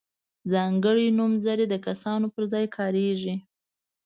[0.51, 3.35] ځانګړي نومځري د کسانو پر ځای کاریږي.